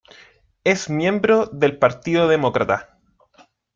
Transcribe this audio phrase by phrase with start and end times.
[0.63, 2.97] Es miembro del partido Demócrata.